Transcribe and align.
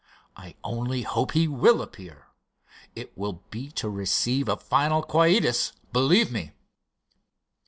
I 0.35 0.55
only 0.63 1.03
hope 1.03 1.33
he 1.33 1.47
will 1.47 1.79
appear. 1.79 2.25
It 2.95 3.15
will 3.15 3.43
be 3.51 3.69
to 3.73 3.87
receive 3.87 4.49
a 4.49 4.57
final 4.57 5.03
quietus, 5.03 5.73
believe 5.93 6.31
me." 6.31 6.53